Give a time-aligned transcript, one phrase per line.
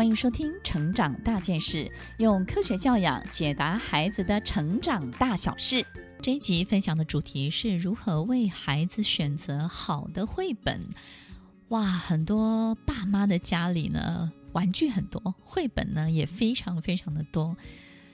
[0.00, 1.84] 欢迎收听《成长大件事》，
[2.16, 5.84] 用科学教养解答孩子的成长大小事。
[6.22, 10.88] 这一集分享的主题是如何为孩子选择好的绘本。
[11.68, 17.54] 哇，很多爸妈的家里呢，玩具很多，绘本呢也非常非常的多。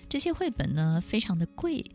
[0.08, 1.92] 这些绘本呢，非常的贵。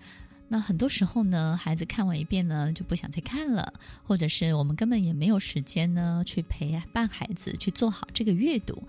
[0.54, 3.74] 那很多时候呢，孩子看完一遍呢，就不想再看了，
[4.04, 8.84] 或者是我们根本也没有时间呢，去陪伴孩子去做好这个阅读。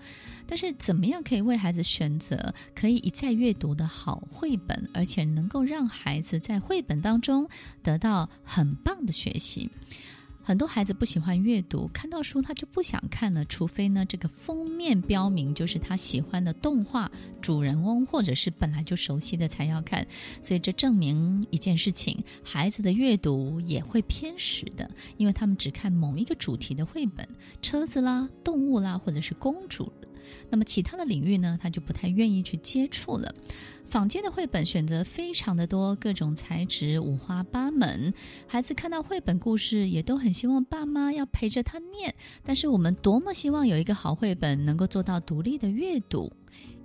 [0.45, 7.47] 但是，怎么样可以为孩子选择可以一再阅读的好绘本，而且能够让孩子在绘本当中
[7.81, 9.71] 得到很棒的学习？
[10.45, 17.09] 很多孩子不喜欢阅读，看到书他就不想看了，除非呢这个封面标明就是他喜欢的动画
[17.41, 20.05] 主人翁，或者是本来就熟悉的才要看。
[20.41, 27.25] 所以这证明一件事情，孩子的阅读也会偏食的，因为他们只看某一个主题的绘本，
[27.61, 29.91] 车子啦、动物啦，或者是公主。
[30.49, 33.33] 那么其他的领域呢，他就不太愿意去接触了。
[33.85, 38.13] 坊间的绘本选择非常的多，各种材质五花八门。
[38.47, 42.15] 孩子看到绘本故事，也都很希望爸妈要陪着他念。
[42.43, 46.31] 但是我们多么希望有一个好绘本能够做到独立的阅读。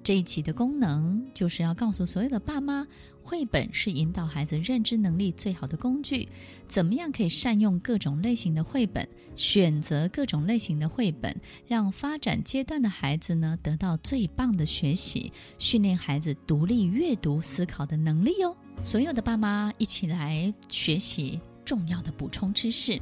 [0.09, 2.87] 这一集的功能就是要告诉所有的爸妈，
[3.23, 6.27] 绘本是引导孩子认知能力最好的工具。
[6.67, 18.57] 怎么样可以善用各种类型的绘本，选择各种类型的绘本，让发展阶段的孩子呢得到最棒的学习，训练孩子独立阅读思考的能力哟。
[18.81, 22.99] 所有的爸妈一起来学习重要的补充知识。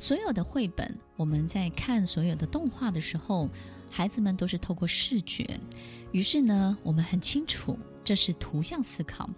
[0.00, 3.50] 所有的绘本，我们在看所有的动画的时候，
[3.90, 5.60] 孩子们都是透过视觉，
[6.10, 9.28] 于是呢，我们很清楚这是图像思考。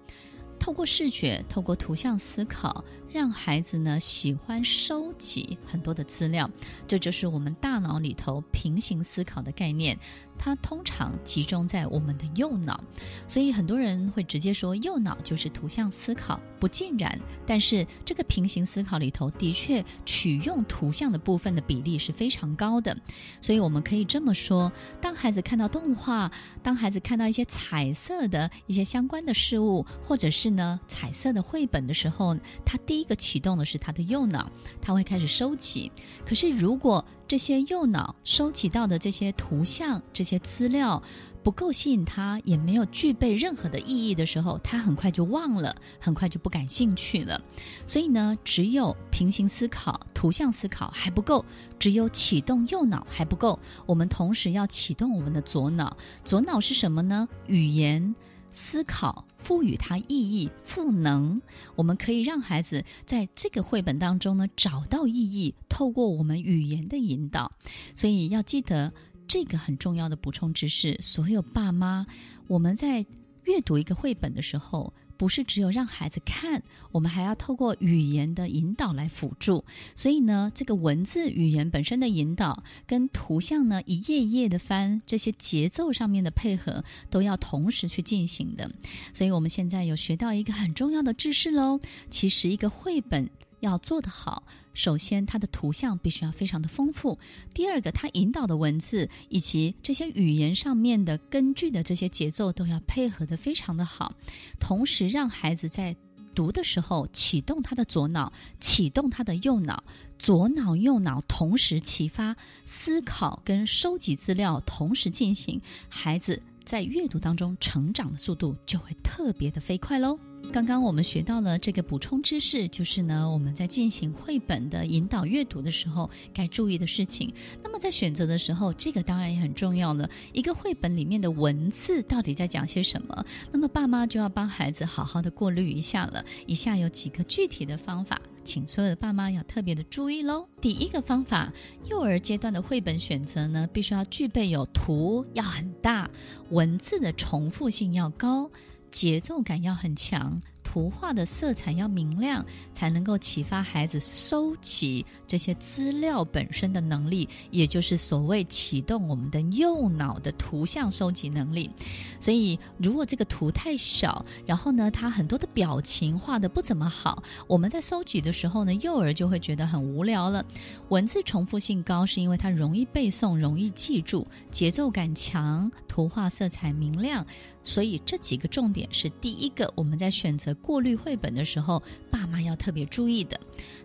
[0.61, 6.51] 透过视觉，透过图像思考，让孩子呢喜欢收集很多的资料，
[6.89, 9.99] 这就是我们大脑里头平行思考的概念。
[10.39, 12.83] 它通常集中在我们的右脑，
[13.29, 17.17] 所以很多人会直接说右脑就是图像思考，不尽然。
[17.47, 22.97] 但是这个平行思考里头的确取用图像的部分的比例是非常高的，
[23.41, 35.93] 所以我们可以这么说：当孩子看到动画，当孩子看到一些彩色的一些相关的事物，或者是呢彩色的绘本的时候，他第一一个启动的是他的右脑，他会开始收集。
[36.25, 41.03] 可是如果这些右脑收集到的这些图像、这些资料
[41.43, 47.41] 不够吸引他，也没有具备任何的意义的时候，他很快就忘了，很快就不感兴趣了。
[47.87, 51.45] 所以呢，只有平行思考、图像思考还不够，
[51.79, 55.97] 只有启动右脑还不够，我们同时要启动我们的左脑。
[56.25, 57.29] 左脑是什么呢？
[57.47, 58.15] 语言。
[58.53, 61.41] 思考，赋予它意义，赋能，
[61.75, 67.51] 我们可以让孩子在这个绘本当中呢找到意义，透过我们语言的引导。
[67.97, 68.93] 所以要记得
[69.27, 70.97] 这个很重要的补充知识。
[71.01, 72.07] 所有爸妈，
[72.47, 73.05] 我们在
[73.45, 79.65] 阅读一个绘本的时候，不是只有让孩子看，我们还要透过语言的引导来辅助。
[79.95, 88.69] 所以呢，这个文字语言本身的引导，跟图像呢一页一页的翻，这些节奏上面的配合，都要同时去进行的。
[89.15, 91.79] 所以我们现在有学到一个很重要的知识喽。
[92.11, 93.31] 其实一个绘本。
[93.63, 94.43] 要做得好，
[94.75, 97.19] 首先它的图像必须要非常的丰富。
[97.55, 104.15] 第二个，它引导的文字以及这些语言上面的根据的这些节奏都要配合得非常的好。
[104.59, 105.97] 同时，让孩子在
[106.35, 109.85] 读的时候启动他的左脑，启动他的右脑，
[110.19, 120.19] 左脑右脑同时启发思考跟收集资料同时进行，孩子在阅读当中成长的速度就会特别的飞快喽。
[120.51, 127.33] 刚刚我们学到了这个补充知识，就是呢，我们在进行绘本的引导阅读的时候该注意的事情。
[127.63, 130.09] 那么在选择的时候，这个当然也很重要了。
[130.35, 133.25] 一个绘本里面的文字到底在讲些什么？
[133.51, 136.23] 那么爸妈就要帮孩子好好的过滤一下了。
[136.47, 140.47] 以下有几个具体的方法，请所有的爸妈要特别的注意喽。
[140.61, 141.51] 第一个方法，
[141.89, 146.11] 幼儿阶段的绘本选择呢，必须要具备有图要很大，
[146.51, 148.51] 文字的重复性要高。
[148.93, 150.43] 节奏感要很强。
[150.73, 152.43] 图画的色彩要明亮，
[152.73, 161.71] 才能够启发孩子收集这些资料本身的能力，也就是所谓启动我们的右脑的图像收集能力。
[162.19, 170.43] 所以，如果这个图太小，然后呢，它很多的表情画得不怎么好，我们在收集的时候呢，幼儿就会觉得很无聊了。
[170.89, 177.27] 文字重复性高，是因为它容易背诵、容易记住；节奏感强，图画色彩明亮。
[177.63, 180.57] 所以，这几个重点是第一个，我们在选择。
[180.63, 183.39] 过滤绘本的时候，爸妈要特别注意的。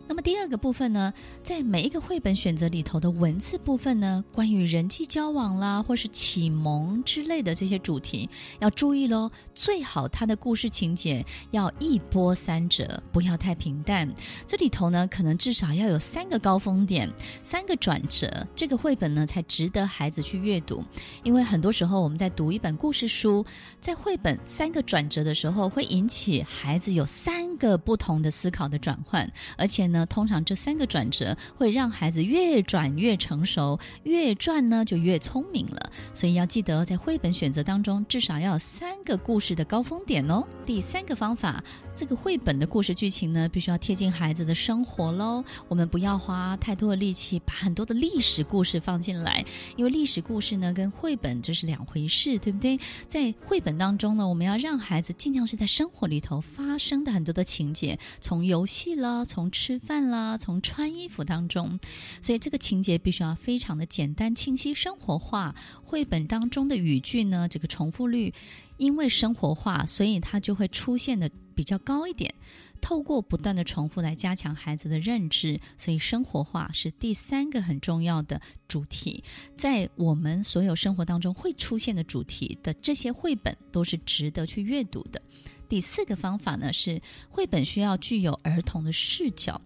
[0.08, 1.14] 那么第二个部分呢，
[1.44, 8.30] 在每一个绘本选择里头的文字部分呢，关于人际交往啦，或是启蒙之类的这些主题，
[8.60, 9.30] 要注意喽。
[9.54, 14.10] 最好它的故事情节要一波三折，不要太平淡。
[14.46, 17.12] 这里头呢，可能至少要有三个高峰点，
[17.44, 20.82] 三个转折，这个绘本呢才值得孩子去阅读。
[21.24, 23.46] 因为很多时候我们在读一本故事书，
[23.82, 30.06] 在绘本三个转折的时候，会引起孩孩子有三个不同的思考的转换，而且呢。
[30.08, 35.92] 通常这三个转折会让孩子越转越成熟，越转呢就越聪明了。
[36.14, 40.44] 所以要记得在绘本选择当中，至少要有三个故事的高峰点哦。
[40.66, 41.64] 第三个方法，
[41.96, 45.44] 这个绘本的故事剧情呢，必须要贴近孩子的生活喽。
[45.70, 49.46] 我们不要花太多的力气把很多的历史故事放进来，
[49.78, 52.78] 因为历史故事呢跟绘本这是两回事，对不对？
[53.08, 59.78] 在绘本当中呢，我们要让孩子尽量是在生活里头发生的很多的情节，从游戏啦，从吃。
[59.78, 61.80] 饭啦，从穿衣服当中，
[62.20, 65.56] 所以这个情节必须要非常的简单、清晰、生活化。
[65.84, 68.34] 绘本当中的语句呢，这个重复率
[68.78, 72.34] 因为生活化，所以它就会出现的比较高一点。
[72.82, 79.24] 透过不断的重复来加强孩子的认知，所以生活化是第三个很重要的主题。
[79.56, 85.22] 在我们所有生活当中会出现的主题的这些绘本，都是值得去阅读的。
[85.70, 89.62] 第四个方法呢，是绘本需要具有儿童的视角，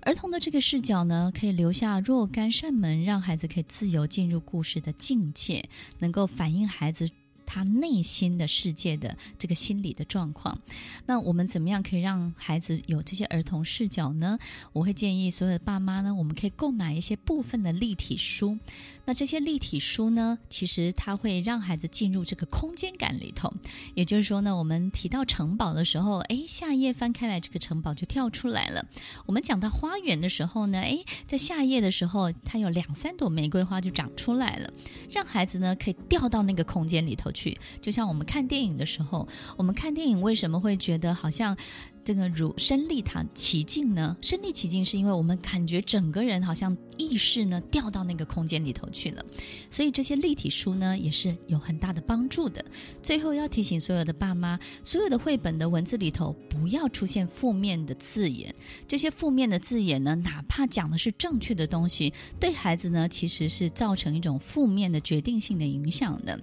[0.00, 5.68] 儿童的这个视角呢，可以留下若干扇门，让孩子可以自由进入故事的境界，
[5.98, 7.08] 能够反映孩子。
[7.48, 10.60] 他内心的世界的这个心理的状况，
[11.06, 14.38] 那我们怎么样可以让孩子有这些儿童视角呢？
[14.74, 18.58] 我会建议所有的爸妈呢，我们可以购买一些部分的立体书。
[19.06, 23.50] 那这些立体书呢，其实它会让孩子进入这个空间感里头。
[23.94, 28.84] 也就是说呢，我们提到城堡的时候，诶，下一页翻开来，这个城堡就跳出来了。
[29.24, 34.70] 我们讲到花园的时候呢，诶，在下一页的时候，它有两三朵玫瑰花就长出来了，
[35.10, 37.56] 让孩子呢可以掉到那个空间里头去。
[37.80, 41.56] 就像我们看电影的时候，我们看电影为什么会觉得好像
[42.04, 44.16] 这个如身历它其境呢？
[44.20, 49.24] 身历其境是因为我们感觉整个人好像意识呢掉到那个空间里头去了。
[49.70, 52.64] 所以这些立体书呢也是有很大的帮助的。
[53.02, 58.54] 最后要提醒所有的爸妈，所有的绘本的文字里头不要出现负面的字眼。
[58.88, 66.40] 这些负面的字眼呢，哪怕讲的是正确的东西，对孩子呢其实是造成一种负面的决定性的影响的。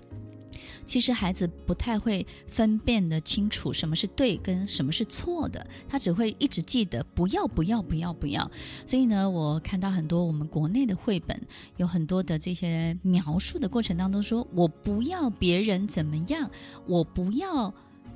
[0.86, 8.50] 其实孩子不太会分辨得清楚什么是对跟什么是错的，他只会一直记得不要不要不要不要。
[8.86, 11.40] 所以呢，我看到很多我们国内的绘本，
[11.78, 16.50] 有很多的这些描述的过程当中说，我不要别人怎么样，
[16.86, 17.74] 我不要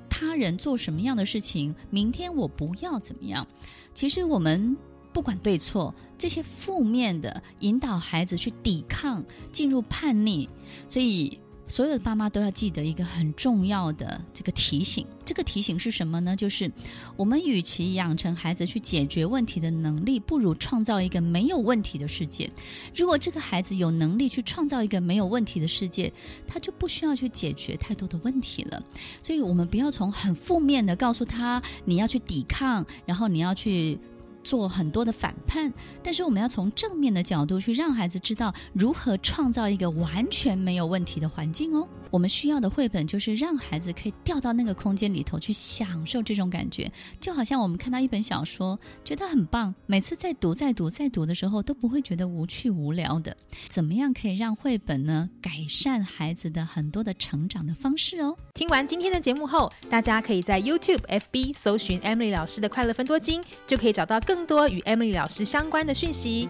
[0.10, 3.48] 他人做什么样的事情，明天我不要怎么样。
[3.94, 4.78] 其实我们
[5.12, 10.48] 不管对错，这些负面的引导孩子去抵抗，进入叛逆，
[10.88, 11.40] 所以。
[11.70, 16.36] 所有的爸妈都要记得一个很重要的这个提醒，这个提醒是什么呢？
[16.36, 16.70] 就是
[17.16, 22.50] 我们与其养成孩子去解决问题的能力，不如创造一个没有问题的世界。
[22.96, 26.12] 如果这个孩子有能力去创造一个没有问题的世界，
[26.48, 28.84] 他就不需要去解决太多的问题了。
[29.22, 34.00] 所以，我们不要从很负面的告诉他你要去抵抗，然后你要去。
[34.44, 41.88] 做很多的反叛，但是我们要从正面的角度去让孩子知道如何创造一个完全没有问题的环境哦。
[42.12, 53.36] 我们需要的绘本就是让孩子可以掉到那个空间里头去享受这种感觉，就好像我们看到一本小说，觉得很棒，每次再读、再读、再读的时候都不会觉得无趣无聊的。
[53.70, 58.36] 怎么样可以让绘本呢改善孩子的很多的成长的方式哦？
[58.54, 66.50] 听完今天的节目后，大家可以在 YouTube、FB 搜寻 Emily 老师的快乐分多金，就可以找到更多与 Emily 老师相关的讯息。